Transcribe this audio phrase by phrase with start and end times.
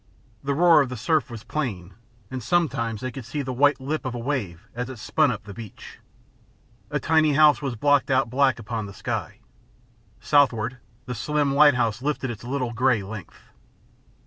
[0.43, 1.93] The roar of the surf was plain,
[2.31, 5.43] and sometimes they could see the white lip of a wave as it spun up
[5.43, 5.99] the beach.
[6.89, 9.41] A tiny house was blocked out black upon the sky.
[10.19, 13.51] Southward, the slim lighthouse lifted its little grey length.